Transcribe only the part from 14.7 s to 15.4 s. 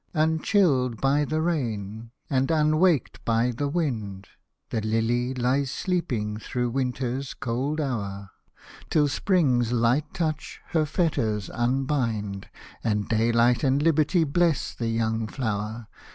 the young